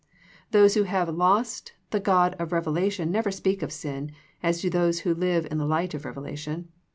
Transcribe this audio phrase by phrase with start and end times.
[0.49, 5.01] Those who have lost the God of revelation never speak of sin as do those
[5.01, 6.69] who live in the light of revelation.